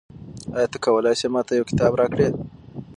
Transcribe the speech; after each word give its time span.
آیا 0.55 0.67
ته 0.73 0.77
کولای 0.85 1.15
سې 1.19 1.27
ما 1.33 1.41
ته 1.47 1.51
یو 1.57 1.69
کتاب 1.69 1.91
راکړې؟ 1.99 2.27